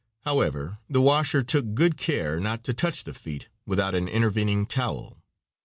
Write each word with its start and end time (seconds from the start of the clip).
However, 0.21 0.79
the 0.89 0.99
washer 0.99 1.43
took 1.43 1.75
good 1.75 1.95
care 1.95 2.39
not 2.39 2.63
to 2.63 2.73
touch 2.73 3.03
the 3.03 3.13
feet 3.13 3.49
without 3.67 3.93
an 3.93 4.07
intervening 4.07 4.65
towel. 4.65 5.21